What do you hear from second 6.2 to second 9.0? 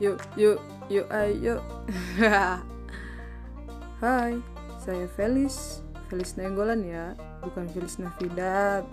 Nenggolan ya, bukan Felis Navidad.